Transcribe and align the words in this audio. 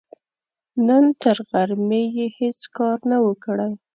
نن 0.87 1.03
تر 1.21 1.37
غرمې 1.49 2.03
يې 2.17 2.27
هيڅ 2.37 2.59
کار 2.75 2.97
نه 3.09 3.17
و، 3.23 3.27
کړی. 3.43 3.71